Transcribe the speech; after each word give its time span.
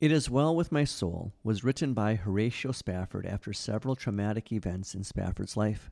It 0.00 0.12
Is 0.12 0.30
Well 0.30 0.54
With 0.54 0.70
My 0.70 0.84
Soul 0.84 1.32
was 1.42 1.64
written 1.64 1.92
by 1.92 2.14
Horatio 2.14 2.70
Spafford 2.70 3.26
after 3.26 3.52
several 3.52 3.96
traumatic 3.96 4.52
events 4.52 4.94
in 4.94 5.02
Spafford's 5.02 5.56
life. 5.56 5.90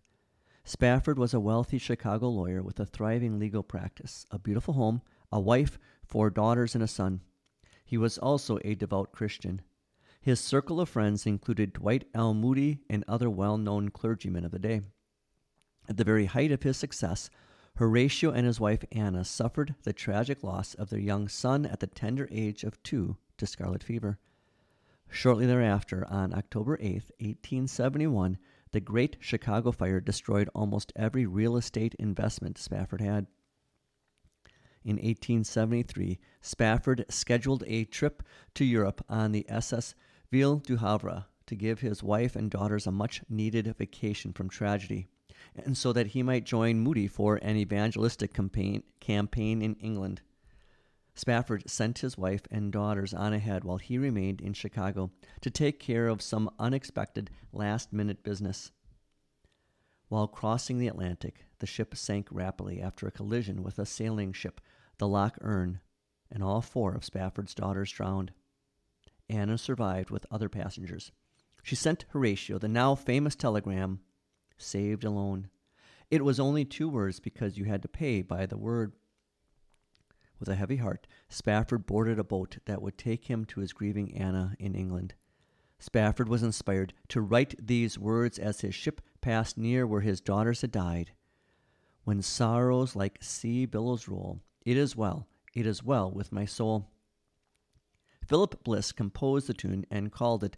Spafford 0.62 1.19
was 1.19 1.35
a 1.35 1.40
wealthy 1.40 1.77
Chicago 1.77 2.29
lawyer 2.29 2.62
with 2.62 2.79
a 2.79 2.87
thriving 2.87 3.40
legal 3.40 3.64
practice, 3.64 4.24
a 4.30 4.38
beautiful 4.38 4.74
home, 4.74 5.03
a 5.32 5.40
wife, 5.40 5.77
four 6.04 6.30
daughters, 6.30 6.77
and 6.77 6.84
a 6.84 6.87
son. 6.87 7.21
He 7.85 7.99
was 7.99 8.17
also 8.17 8.61
a 8.65 8.77
devout 8.77 9.11
Christian. 9.11 9.61
His 10.21 10.38
circle 10.38 10.81
of 10.81 10.88
friends 10.88 11.27
included 11.27 11.73
Dwight 11.73 12.04
L. 12.15 12.33
Moody 12.33 12.79
and 12.88 13.03
other 13.09 13.29
well 13.29 13.59
known 13.59 13.88
clergymen 13.88 14.45
of 14.45 14.53
the 14.53 14.61
day. 14.61 14.83
At 15.88 15.97
the 15.97 16.05
very 16.05 16.27
height 16.27 16.52
of 16.52 16.62
his 16.62 16.77
success, 16.77 17.29
Horatio 17.75 18.30
and 18.30 18.47
his 18.47 18.61
wife 18.61 18.84
Anna 18.93 19.25
suffered 19.25 19.75
the 19.83 19.93
tragic 19.93 20.45
loss 20.45 20.75
of 20.75 20.91
their 20.91 21.01
young 21.01 21.27
son 21.27 21.66
at 21.66 21.80
the 21.80 21.88
tender 21.88 22.29
age 22.30 22.62
of 22.62 22.80
two 22.84 23.16
to 23.38 23.46
scarlet 23.46 23.82
fever. 23.82 24.18
Shortly 25.08 25.46
thereafter, 25.46 26.06
on 26.08 26.34
October 26.34 26.77
8, 26.80 26.92
1871, 27.18 28.38
the 28.72 28.80
Great 28.80 29.16
Chicago 29.20 29.70
Fire 29.70 30.00
destroyed 30.00 30.50
almost 30.54 30.92
every 30.96 31.27
real 31.27 31.56
estate 31.56 31.94
investment 31.98 32.58
Spafford 32.58 33.00
had. 33.00 33.27
In 34.84 34.96
1873, 34.96 36.18
Spafford 36.41 37.04
scheduled 37.08 37.64
a 37.66 37.84
trip 37.84 38.22
to 38.54 38.64
Europe 38.64 39.04
on 39.08 39.32
the 39.32 39.44
SS 39.48 39.94
Ville 40.30 40.58
du 40.58 40.77
Havre 40.77 41.27
to 41.46 41.55
give 41.55 41.80
his 41.80 42.02
wife 42.02 42.36
and 42.36 42.50
daughters 42.50 42.86
a 42.86 42.92
much 42.92 43.22
needed 43.28 43.74
vacation 43.77 44.32
from 44.32 44.48
tragedy, 44.48 45.08
and 45.55 45.77
so 45.77 45.92
that 45.92 46.08
he 46.08 46.22
might 46.22 46.44
join 46.44 46.80
Moody 46.80 47.06
for 47.06 47.36
an 47.36 47.56
evangelistic 47.56 48.34
campaign, 48.34 48.82
campaign 49.00 49.62
in 49.62 49.74
England. 49.77 50.20
Spafford 51.16 51.69
sent 51.69 52.01
his 52.01 52.19
wife 52.19 52.43
and 52.51 52.70
daughters 52.70 53.15
on 53.15 53.33
ahead 53.33 53.65
while 53.65 53.79
he 53.79 53.97
remained 53.97 54.41
in 54.41 54.52
Chicago 54.52 55.11
to 55.41 55.50
take 55.50 55.81
care 55.81 56.08
of 56.08 56.20
some 56.20 56.50
unexpected 56.58 57.31
last 57.53 57.91
minute 57.91 58.23
business. 58.23 58.70
While 60.08 60.28
crossing 60.28 60.78
the 60.78 60.89
Atlantic, 60.89 61.47
the 61.58 61.67
ship 61.67 61.97
sank 61.97 62.28
rapidly 62.31 62.83
after 62.83 63.08
a 63.08 63.12
collision 63.12 63.62
with 63.62 63.78
a 63.78 63.86
sailing 63.86 64.34
ship, 64.34 64.61
the 64.98 65.08
Loch 65.08 65.39
Earn, 65.41 65.81
and 66.31 66.45
all 66.45 66.61
four 66.61 66.95
of 66.95 67.05
Spafford's 67.05 67.55
daughters 67.55 67.91
drowned. 67.91 68.33
Anna 69.28 69.56
survived 69.56 70.11
with 70.11 70.27
other 70.30 70.51
passengers. 70.51 71.12
She 71.62 71.75
sent 71.75 72.05
Horatio 72.11 72.58
the 72.58 72.69
now 72.69 72.95
famous 72.95 73.34
telegram, 73.34 74.01
saved 74.58 75.03
alone. 75.03 75.48
It 76.11 76.25
was 76.25 76.39
only 76.39 76.64
two 76.64 76.89
words 76.89 77.20
because 77.20 77.56
you 77.56 77.64
had 77.64 77.83
to 77.83 77.89
pay 77.89 78.23
by 78.23 78.47
the 78.47 78.58
word 78.58 78.92
with 80.39 80.48
a 80.48 80.55
heavy 80.55 80.77
heart, 80.77 81.06
Spafford 81.29 81.87
boarded 81.87 82.19
a 82.19 82.25
boat 82.25 82.59
that 82.67 82.83
would 82.83 82.98
take 82.98 83.27
him 83.27 83.45
to 83.47 83.61
his 83.61 83.73
grieving 83.73 84.17
Anna 84.17 84.55
in 84.59 84.75
England. 84.75 85.15
Spafford 85.79 86.29
was 86.29 86.42
inspired 86.42 86.95
to 87.09 87.20
write 87.20 87.55
these 87.65 87.98
words 87.98 88.39
as 88.39 88.61
his 88.61 88.75
ship 88.75 89.01
passed 89.20 89.59
near 89.59 89.87
where 89.87 90.01
his 90.01 90.20
daughters 90.20 90.62
had 90.62 90.73
died. 90.73 91.12
When 92.05 92.23
sorrows 92.23 92.97
like 92.97 93.19
sea 93.23 93.67
billows 93.67 94.09
roll, 94.09 94.41
it 94.64 94.77
is 94.77 94.97
well, 94.97 95.27
it 95.55 95.67
is 95.67 95.83
well 95.83 96.11
with 96.11 96.33
my 96.33 96.45
soul. 96.45 96.89
Philip 98.27 98.62
Bliss 98.64 98.92
composed 98.92 99.47
the 99.47 99.55
tune 99.55 99.84
and 99.91 100.12
called 100.12 100.42
it 100.45 100.57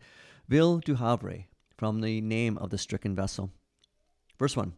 Ville 0.49 0.79
du 0.79 0.95
Havre, 0.95 1.47
from 1.77 2.01
the 2.01 2.21
name 2.21 2.59
of 2.59 2.71
the 2.71 2.79
stricken 2.79 3.15
vessel. 3.15 3.51
Verse 4.39 4.57
1 4.57 4.73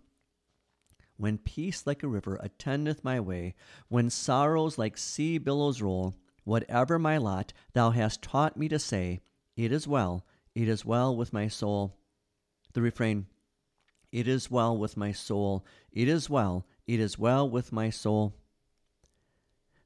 when 1.21 1.37
peace 1.37 1.87
like 1.87 2.03
a 2.03 2.09
river 2.09 2.39
attendeth 2.41 3.05
my 3.05 3.21
way, 3.21 3.55
when 3.89 4.09
sorrows 4.09 4.79
like 4.79 4.97
sea 4.97 5.37
billows 5.37 5.83
roll, 5.83 6.15
whatever 6.45 6.99
my 6.99 7.19
lot, 7.19 7.53
thou 7.75 7.91
hast 7.91 8.23
taught 8.23 8.57
me 8.57 8.69
to 8.69 8.79
say, 8.79 9.21
It 9.55 9.71
is 9.71 9.87
well, 9.87 10.25
it 10.55 10.67
is 10.67 10.87
well 10.87 11.15
with 11.15 11.35
my 11.35 11.47
soul. 11.47 11.95
The 12.73 12.81
refrain, 12.81 13.27
It 14.11 14.27
is 14.27 14.51
well 14.51 14.75
with 14.75 14.97
my 14.97 15.13
soul, 15.13 15.63
it 15.93 16.09
is 16.09 16.31
well, 16.31 16.67
it 16.87 16.99
is 16.99 17.19
well 17.19 17.49
with 17.49 17.71
my 17.71 17.91
soul. 17.91 18.35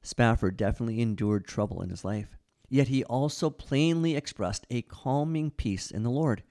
Spafford 0.01 0.55
definitely 0.55 1.01
endured 1.01 1.45
trouble 1.45 1.81
in 1.81 1.89
his 1.89 2.05
life, 2.05 2.37
yet 2.69 2.87
he 2.87 3.03
also 3.03 3.49
plainly 3.49 4.15
expressed 4.15 4.65
a 4.69 4.83
calming 4.83 5.51
peace 5.51 5.91
in 5.91 6.03
the 6.03 6.09
Lord. 6.09 6.43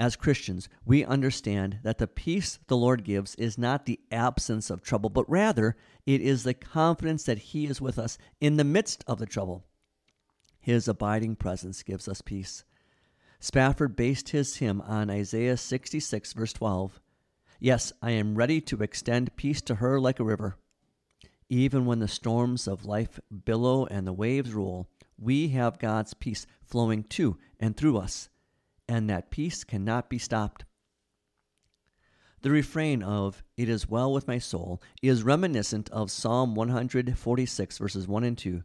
As 0.00 0.16
Christians, 0.16 0.66
we 0.86 1.04
understand 1.04 1.80
that 1.82 1.98
the 1.98 2.06
peace 2.06 2.58
the 2.68 2.76
Lord 2.76 3.04
gives 3.04 3.34
is 3.34 3.58
not 3.58 3.84
the 3.84 4.00
absence 4.10 4.70
of 4.70 4.80
trouble, 4.80 5.10
but 5.10 5.28
rather 5.28 5.76
it 6.06 6.22
is 6.22 6.42
the 6.42 6.54
confidence 6.54 7.24
that 7.24 7.36
He 7.36 7.66
is 7.66 7.82
with 7.82 7.98
us 7.98 8.16
in 8.40 8.56
the 8.56 8.64
midst 8.64 9.04
of 9.06 9.18
the 9.18 9.26
trouble. 9.26 9.66
His 10.58 10.88
abiding 10.88 11.36
presence 11.36 11.82
gives 11.82 12.08
us 12.08 12.22
peace. 12.22 12.64
Spafford 13.40 13.94
based 13.94 14.30
his 14.30 14.56
hymn 14.56 14.80
on 14.80 15.10
Isaiah 15.10 15.58
66, 15.58 16.32
verse 16.32 16.54
12. 16.54 16.98
Yes, 17.58 17.92
I 18.00 18.12
am 18.12 18.36
ready 18.36 18.62
to 18.62 18.82
extend 18.82 19.36
peace 19.36 19.60
to 19.60 19.74
her 19.74 20.00
like 20.00 20.18
a 20.18 20.24
river. 20.24 20.56
Even 21.50 21.84
when 21.84 21.98
the 21.98 22.08
storms 22.08 22.66
of 22.66 22.86
life 22.86 23.20
billow 23.44 23.84
and 23.84 24.06
the 24.06 24.14
waves 24.14 24.54
roll, 24.54 24.88
we 25.18 25.48
have 25.48 25.78
God's 25.78 26.14
peace 26.14 26.46
flowing 26.62 27.02
to 27.10 27.36
and 27.58 27.76
through 27.76 27.98
us 27.98 28.29
and 28.90 29.08
that 29.08 29.30
peace 29.30 29.62
cannot 29.62 30.10
be 30.10 30.18
stopped. 30.18 30.64
The 32.42 32.50
refrain 32.50 33.02
of, 33.02 33.44
It 33.56 33.68
is 33.68 33.88
well 33.88 34.12
with 34.12 34.26
my 34.26 34.38
soul, 34.38 34.82
is 35.00 35.22
reminiscent 35.22 35.88
of 35.90 36.10
Psalm 36.10 36.56
146, 36.56 37.78
verses 37.78 38.08
1 38.08 38.24
and 38.24 38.36
2. 38.36 38.64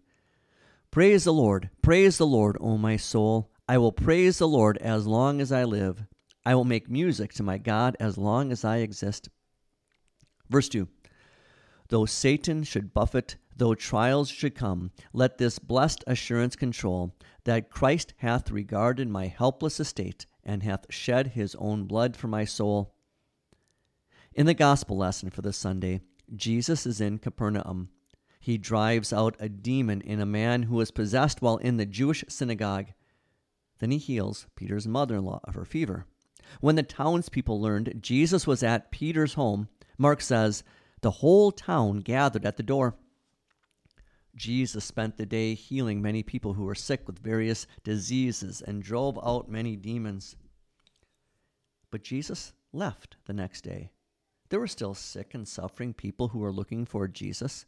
Praise 0.90 1.26
the 1.26 1.34
Lord, 1.34 1.70
praise 1.84 2.18
the 2.18 2.26
Lord, 2.26 2.58
O 2.60 2.78
my 2.78 2.98
soul. 2.98 3.52
I 3.68 3.78
will 3.78 3.92
praise 3.92 4.40
the 4.40 4.48
Lord 4.48 4.78
as 4.80 5.06
long 5.06 5.42
as 5.42 5.52
I 5.52 5.64
live. 5.64 6.06
I 6.44 6.56
will 6.56 6.66
make 6.66 6.90
music 6.90 7.34
to 7.34 7.44
my 7.44 7.60
God 7.60 7.96
as 8.00 8.18
long 8.18 8.52
as 8.52 8.66
I 8.66 8.78
exist. 8.78 9.30
Verse 10.50 10.70
2 10.70 10.88
Though 11.90 12.06
Satan 12.06 12.64
should 12.64 12.96
buffet, 12.96 13.36
though 13.56 13.76
trials 13.76 14.30
should 14.30 14.56
come, 14.56 14.92
let 15.14 15.38
this 15.38 15.60
blessed 15.60 16.04
assurance 16.08 16.56
control 16.56 17.16
that 17.46 17.70
Christ 17.70 18.14
hath 18.18 18.52
regarded 18.52 19.08
my 19.08 19.28
helpless 19.28 19.80
estate 19.80 20.26
and 20.44 20.64
hath 20.64 20.86
shed 20.90 21.28
his 21.28 21.56
own 21.56 21.86
blood 21.86 22.16
for 22.16 22.28
my 22.28 22.46
soul. 22.46 22.94
In 24.34 24.46
the 24.46 24.54
gospel 24.54 24.98
lesson 24.98 25.30
for 25.30 25.42
this 25.42 25.58
Sunday, 25.58 26.02
Jesus 26.36 26.86
is 26.86 27.00
in 27.00 27.20
Capernaum. 27.20 27.90
He 28.40 28.58
drives 28.58 29.14
out 29.14 29.38
a 29.40 29.50
demon 29.50 30.02
in 30.02 30.20
a 30.20 30.26
man 30.26 30.64
who 30.64 30.76
was 30.76 30.92
possessed 30.92 31.42
while 31.42 31.58
in 31.58 31.78
the 31.78 31.86
Jewish 31.86 32.26
synagogue. 32.28 32.88
Then 33.80 33.92
he 33.92 33.98
heals 33.98 34.48
Peter's 34.56 34.88
mother 34.88 35.16
in 35.16 35.26
law 35.26 35.40
of 35.44 35.56
her 35.56 35.66
fever. 35.66 36.06
When 36.62 36.76
the 36.76 36.84
townspeople 36.84 37.60
learned 37.60 37.96
Jesus 38.02 38.46
was 38.46 38.62
at 38.62 38.92
Peter's 38.92 39.34
home, 39.34 39.70
Mark 39.98 40.22
says, 40.22 40.64
the 41.02 41.12
whole 41.12 41.52
town 41.52 42.00
gathered 42.00 42.46
at 42.46 42.58
the 42.58 42.64
door. 42.64 42.96
Jesus 44.36 44.84
spent 44.84 45.16
the 45.18 45.26
day 45.26 45.54
healing 45.54 46.02
many 46.02 46.22
people 46.22 46.54
who 46.54 46.66
were 46.66 46.76
sick 46.76 47.08
with 47.08 47.20
various 47.20 47.68
diseases 47.84 48.62
and 48.62 48.84
drove 48.84 49.18
out 49.24 49.50
many 49.50 49.76
demons. 49.76 50.36
But 51.90 52.04
Jesus 52.04 52.54
left 52.74 53.16
the 53.26 53.34
next 53.34 53.62
day. 53.62 53.92
There 54.50 54.60
were 54.60 54.68
still 54.68 54.94
sick 54.94 55.34
and 55.34 55.48
suffering 55.48 55.94
people 55.94 56.30
who 56.30 56.40
were 56.40 56.52
looking 56.52 56.86
for 56.86 57.08
Jesus. 57.08 57.66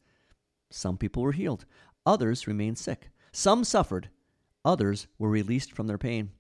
Some 0.70 0.98
people 0.98 1.24
were 1.24 1.32
healed, 1.32 1.66
others 2.06 2.48
remained 2.48 2.78
sick. 2.78 3.10
Some 3.32 3.64
suffered, 3.64 4.10
others 4.66 5.08
were 5.18 5.30
released 5.30 5.72
from 5.72 5.88
their 5.88 5.98
pain. 5.98 6.32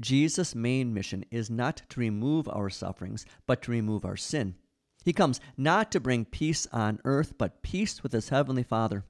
Jesus' 0.00 0.54
main 0.54 0.92
mission 0.92 1.24
is 1.30 1.50
not 1.50 1.82
to 1.90 2.00
remove 2.00 2.48
our 2.48 2.70
sufferings, 2.70 3.24
but 3.46 3.62
to 3.62 3.70
remove 3.70 4.04
our 4.04 4.16
sin. 4.16 4.56
He 5.04 5.12
comes 5.12 5.40
not 5.56 5.92
to 5.92 6.00
bring 6.00 6.24
peace 6.24 6.66
on 6.72 7.00
earth, 7.04 7.34
but 7.38 7.62
peace 7.62 8.02
with 8.02 8.12
his 8.12 8.30
heavenly 8.30 8.62
Father. 8.62 9.04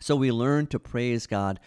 So 0.00 0.16
we 0.16 0.30
learn 0.30 0.66
to 0.68 0.78
praise 0.78 1.26
God 1.26 1.60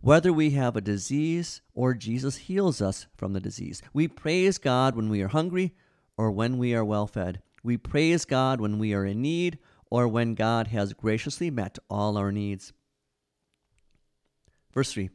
whether 0.00 0.32
we 0.32 0.50
have 0.50 0.76
a 0.76 0.80
disease 0.80 1.60
or 1.74 1.94
Jesus 1.94 2.36
heals 2.36 2.80
us 2.80 3.06
from 3.16 3.32
the 3.32 3.40
disease. 3.40 3.82
We 3.92 4.06
praise 4.06 4.58
God 4.58 4.94
when 4.94 5.08
we 5.08 5.22
are 5.22 5.28
hungry 5.28 5.74
or 6.16 6.30
when 6.30 6.58
we 6.58 6.74
are 6.74 6.84
well 6.84 7.06
fed. 7.06 7.42
We 7.64 7.76
praise 7.76 8.24
God 8.24 8.60
when 8.60 8.78
we 8.78 8.94
are 8.94 9.04
in 9.04 9.20
need 9.22 9.58
or 9.90 10.06
when 10.06 10.34
God 10.34 10.68
has 10.68 10.92
graciously 10.92 11.50
met 11.50 11.78
all 11.90 12.16
our 12.16 12.30
needs. 12.30 12.72
Verse 14.72 14.92
3 14.92 15.10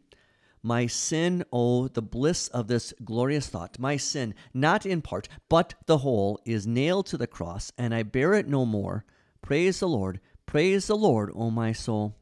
My 0.62 0.88
sin, 0.88 1.46
oh, 1.54 1.88
the 1.88 2.02
bliss 2.02 2.50
of 2.50 2.68
this 2.68 2.94
glorious 3.06 3.48
thought, 3.48 3.80
my 3.80 3.96
sin, 3.96 4.34
not 4.54 4.86
in 4.86 5.02
part, 5.02 5.30
but 5.48 5.76
the 5.86 6.00
whole, 6.00 6.40
is 6.46 6.68
nailed 6.68 7.06
to 7.08 7.18
the 7.18 7.28
cross, 7.28 7.72
and 7.78 7.94
I 7.94 8.04
bear 8.04 8.34
it 8.34 8.48
no 8.48 8.66
more. 8.66 9.06
Praise 9.42 9.80
the 9.80 9.88
Lord, 9.88 10.20
praise 10.46 10.88
the 10.88 10.98
Lord, 10.98 11.32
O 11.36 11.50
my 11.50 11.72
soul. 11.72 12.18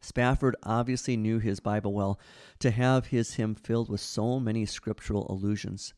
Spafford 0.00 0.56
obviously 0.62 1.16
knew 1.16 1.38
his 1.38 1.60
Bible 1.60 1.92
well 1.92 2.20
to 2.60 2.70
have 2.70 3.06
his 3.06 3.34
hymn 3.34 3.54
filled 3.54 3.88
with 3.88 4.00
so 4.00 4.38
many 4.38 4.64
scriptural 4.64 5.26
allusions. 5.28 5.94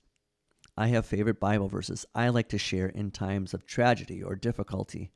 I 0.76 0.88
have 0.88 1.04
favorite 1.04 1.40
Bible 1.40 1.68
verses 1.68 2.06
I 2.14 2.28
like 2.30 2.48
to 2.48 2.58
share 2.58 2.88
in 2.88 3.10
times 3.10 3.52
of 3.52 3.66
tragedy 3.66 4.22
or 4.22 4.34
difficulty. 4.34 5.12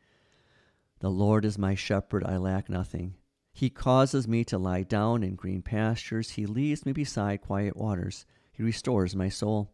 The 1.01 1.11
Lord 1.11 1.45
is 1.45 1.59
my 1.59 1.75
shepherd, 1.75 2.25
I 2.25 2.37
lack 2.37 2.69
nothing. 2.69 3.15
He 3.53 3.71
causes 3.71 4.27
me 4.27 4.45
to 4.45 4.59
lie 4.59 4.83
down 4.83 5.23
in 5.23 5.37
green 5.37 5.63
pastures. 5.63 6.31
He 6.31 6.45
leads 6.45 6.85
me 6.85 6.93
beside 6.93 7.41
quiet 7.41 7.77
waters. 7.77 8.27
He 8.53 8.63
restores 8.63 9.15
my 9.15 9.29
soul. 9.29 9.73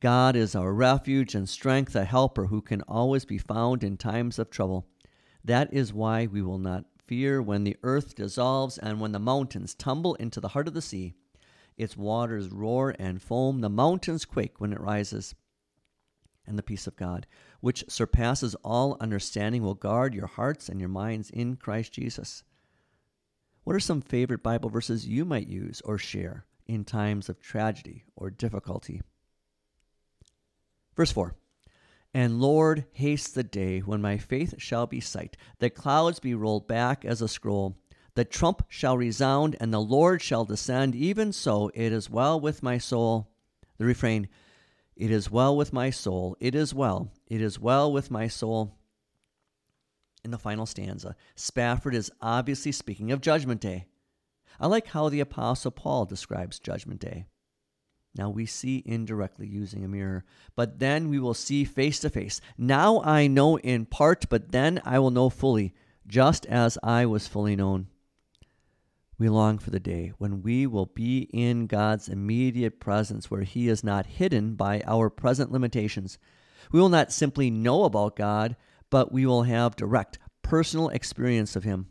God 0.00 0.36
is 0.36 0.54
our 0.54 0.72
refuge 0.72 1.34
and 1.34 1.48
strength, 1.48 1.96
a 1.96 2.04
helper 2.04 2.46
who 2.46 2.60
can 2.60 2.82
always 2.82 3.24
be 3.24 3.38
found 3.38 3.82
in 3.82 3.96
times 3.96 4.38
of 4.38 4.50
trouble. 4.50 4.86
That 5.44 5.72
is 5.72 5.92
why 5.92 6.26
we 6.26 6.42
will 6.42 6.58
not 6.58 6.84
fear 7.08 7.42
when 7.42 7.64
the 7.64 7.76
earth 7.82 8.14
dissolves 8.14 8.78
and 8.78 9.00
when 9.00 9.12
the 9.12 9.18
mountains 9.18 9.74
tumble 9.74 10.14
into 10.16 10.40
the 10.40 10.48
heart 10.48 10.68
of 10.68 10.74
the 10.74 10.82
sea. 10.82 11.14
Its 11.76 11.96
waters 11.96 12.50
roar 12.50 12.94
and 12.98 13.22
foam, 13.22 13.60
the 13.60 13.70
mountains 13.70 14.24
quake 14.24 14.60
when 14.60 14.72
it 14.72 14.80
rises. 14.80 15.34
And 16.46 16.58
the 16.58 16.62
peace 16.62 16.86
of 16.86 16.96
God, 16.96 17.26
which 17.60 17.84
surpasses 17.88 18.54
all 18.56 18.96
understanding, 19.00 19.62
will 19.62 19.74
guard 19.74 20.14
your 20.14 20.26
hearts 20.26 20.68
and 20.68 20.78
your 20.78 20.88
minds 20.88 21.30
in 21.30 21.56
Christ 21.56 21.92
Jesus. 21.92 22.44
What 23.64 23.74
are 23.74 23.80
some 23.80 24.00
favorite 24.00 24.42
Bible 24.42 24.70
verses 24.70 25.06
you 25.06 25.24
might 25.24 25.48
use 25.48 25.80
or 25.84 25.98
share 25.98 26.46
in 26.66 26.84
times 26.84 27.28
of 27.28 27.40
tragedy 27.40 28.04
or 28.16 28.30
difficulty? 28.30 29.02
Verse 30.96 31.12
4 31.12 31.34
And 32.14 32.40
Lord, 32.40 32.86
haste 32.92 33.34
the 33.34 33.44
day 33.44 33.80
when 33.80 34.00
my 34.00 34.16
faith 34.16 34.54
shall 34.58 34.86
be 34.86 35.00
sight, 35.00 35.36
the 35.58 35.70
clouds 35.70 36.20
be 36.20 36.34
rolled 36.34 36.66
back 36.66 37.04
as 37.04 37.20
a 37.20 37.28
scroll. 37.28 37.76
The 38.14 38.24
trump 38.24 38.64
shall 38.68 38.96
resound, 38.96 39.56
and 39.60 39.72
the 39.72 39.80
Lord 39.80 40.22
shall 40.22 40.44
descend. 40.44 40.94
Even 40.94 41.32
so, 41.32 41.70
it 41.74 41.92
is 41.92 42.10
well 42.10 42.40
with 42.40 42.62
my 42.62 42.78
soul. 42.78 43.30
The 43.76 43.84
refrain, 43.84 44.28
It 44.96 45.12
is 45.12 45.30
well 45.30 45.56
with 45.56 45.72
my 45.72 45.90
soul. 45.90 46.36
It 46.40 46.56
is 46.56 46.74
well. 46.74 47.12
It 47.28 47.40
is 47.40 47.60
well 47.60 47.92
with 47.92 48.10
my 48.10 48.26
soul. 48.26 48.74
In 50.24 50.32
the 50.32 50.38
final 50.38 50.66
stanza, 50.66 51.14
Spafford 51.36 51.94
is 51.94 52.10
obviously 52.20 52.72
speaking 52.72 53.12
of 53.12 53.20
Judgment 53.20 53.60
Day. 53.60 53.86
I 54.58 54.66
like 54.66 54.88
how 54.88 55.08
the 55.08 55.20
Apostle 55.20 55.70
Paul 55.70 56.04
describes 56.04 56.58
Judgment 56.58 57.00
Day. 57.00 57.26
Now 58.18 58.30
we 58.30 58.46
see 58.46 58.82
indirectly 58.84 59.46
using 59.46 59.84
a 59.84 59.88
mirror, 59.88 60.24
but 60.56 60.80
then 60.80 61.08
we 61.08 61.20
will 61.20 61.34
see 61.34 61.64
face 61.64 62.00
to 62.00 62.10
face. 62.10 62.40
Now 62.58 63.00
I 63.02 63.28
know 63.28 63.58
in 63.60 63.86
part, 63.86 64.28
but 64.28 64.50
then 64.50 64.82
I 64.84 64.98
will 64.98 65.12
know 65.12 65.30
fully, 65.30 65.72
just 66.04 66.44
as 66.46 66.76
I 66.82 67.06
was 67.06 67.28
fully 67.28 67.54
known. 67.54 67.86
We 69.18 69.28
long 69.28 69.58
for 69.58 69.70
the 69.70 69.78
day 69.78 70.12
when 70.18 70.42
we 70.42 70.66
will 70.66 70.86
be 70.86 71.28
in 71.32 71.68
God's 71.68 72.08
immediate 72.08 72.80
presence, 72.80 73.30
where 73.30 73.42
He 73.42 73.68
is 73.68 73.84
not 73.84 74.06
hidden 74.06 74.56
by 74.56 74.82
our 74.84 75.10
present 75.10 75.52
limitations. 75.52 76.18
We 76.72 76.80
will 76.80 76.88
not 76.88 77.12
simply 77.12 77.50
know 77.50 77.84
about 77.84 78.16
God, 78.16 78.56
but 78.90 79.12
we 79.12 79.26
will 79.26 79.44
have 79.44 79.76
direct, 79.76 80.18
personal 80.42 80.88
experience 80.88 81.54
of 81.54 81.62
Him. 81.62 81.86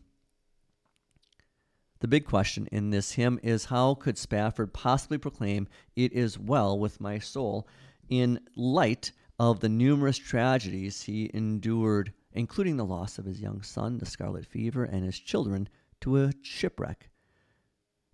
The 2.00 2.08
big 2.08 2.26
question 2.26 2.68
in 2.72 2.92
this 2.92 3.14
hymn 3.14 3.40
is 3.42 3.66
how 3.66 3.96
could 3.96 4.18
Spafford 4.18 4.74
possibly 4.74 5.18
proclaim, 5.18 5.68
It 5.96 6.14
is 6.14 6.38
well 6.38 6.78
with 6.78 7.02
my 7.02 7.18
soul, 7.18 7.68
in 8.08 8.40
light 8.56 9.12
of 9.40 9.60
the 9.60 9.70
numerous 9.70 10.18
tragedies 10.18 11.04
he 11.04 11.32
endured, 11.34 12.14
including 12.34 12.78
the 12.78 12.86
loss 12.86 13.18
of 13.18 13.26
his 13.26 13.42
young 13.42 13.64
son, 13.64 13.98
the 13.98 14.06
scarlet 14.06 14.46
fever, 14.46 14.84
and 14.84 15.04
his 15.04 15.18
children 15.18 15.70
to 16.02 16.24
a 16.24 16.34
shipwreck? 16.42 17.10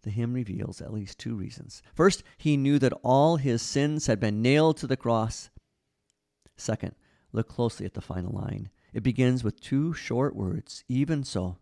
The 0.03 0.11
hymn 0.11 0.33
reveals 0.33 0.81
at 0.81 0.93
least 0.93 1.17
two 1.17 1.35
reasons. 1.35 1.81
First, 1.93 2.23
he 2.37 2.57
knew 2.57 2.79
that 2.79 2.93
all 3.03 3.37
his 3.37 3.61
sins 3.61 4.07
had 4.07 4.19
been 4.19 4.41
nailed 4.41 4.77
to 4.77 4.87
the 4.87 4.97
cross. 4.97 5.49
Second, 6.55 6.95
look 7.31 7.47
closely 7.47 7.85
at 7.85 7.93
the 7.93 8.01
final 8.01 8.33
line. 8.33 8.69
It 8.93 9.03
begins 9.03 9.43
with 9.43 9.59
two 9.59 9.93
short 9.93 10.35
words, 10.35 10.83
even 10.87 11.23
so 11.23 11.57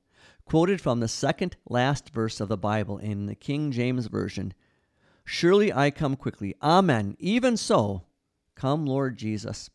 quoted 0.45 0.81
from 0.81 0.99
the 0.99 1.07
second 1.07 1.55
last 1.69 2.09
verse 2.09 2.39
of 2.39 2.49
the 2.49 2.57
Bible 2.57 2.97
in 2.97 3.25
the 3.25 3.35
King 3.35 3.71
James 3.71 4.07
Version 4.07 4.53
Surely 5.23 5.71
I 5.71 5.91
come 5.91 6.15
quickly. 6.15 6.55
Amen. 6.61 7.15
Even 7.19 7.55
so, 7.55 8.03
come, 8.55 8.85
Lord 8.85 9.17
Jesus. 9.17 9.69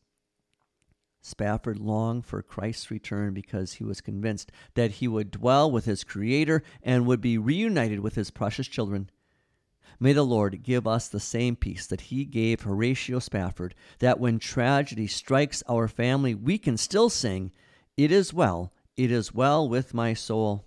Spafford 1.22 1.78
longed 1.78 2.26
for 2.26 2.42
Christ's 2.42 2.90
return 2.90 3.32
because 3.32 3.74
he 3.74 3.84
was 3.84 4.00
convinced 4.00 4.52
that 4.74 4.92
he 4.92 5.08
would 5.08 5.30
dwell 5.30 5.70
with 5.70 5.84
his 5.84 6.04
Creator 6.04 6.62
and 6.82 7.06
would 7.06 7.20
be 7.20 7.38
reunited 7.38 8.00
with 8.00 8.14
his 8.16 8.30
precious 8.30 8.68
children. 8.68 9.10
May 9.98 10.12
the 10.12 10.24
Lord 10.24 10.62
give 10.62 10.86
us 10.86 11.08
the 11.08 11.20
same 11.20 11.56
peace 11.56 11.86
that 11.86 12.02
He 12.02 12.26
gave 12.26 12.60
Horatio 12.60 13.18
Spafford, 13.18 13.74
that 14.00 14.20
when 14.20 14.38
tragedy 14.38 15.06
strikes 15.06 15.62
our 15.68 15.88
family, 15.88 16.34
we 16.34 16.58
can 16.58 16.76
still 16.76 17.08
sing, 17.08 17.50
It 17.96 18.12
is 18.12 18.34
well 18.34 18.72
it 18.96 19.10
is 19.10 19.34
well 19.34 19.68
with 19.68 19.92
my 19.92 20.14
soul. 20.14 20.64